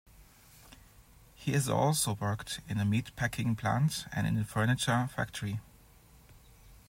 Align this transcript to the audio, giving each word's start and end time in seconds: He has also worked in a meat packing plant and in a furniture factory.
He 1.35 1.51
has 1.51 1.69
also 1.69 2.15
worked 2.15 2.59
in 2.67 2.79
a 2.79 2.85
meat 2.85 3.15
packing 3.15 3.55
plant 3.55 4.05
and 4.11 4.25
in 4.25 4.35
a 4.39 4.43
furniture 4.43 5.07
factory. 5.15 5.59